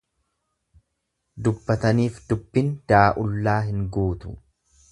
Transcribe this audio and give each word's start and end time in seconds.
Dubbataniif 1.47 2.17
dubbin 2.31 2.73
daa'ullaa 2.93 3.61
hin 3.69 3.85
guutu. 3.99 4.35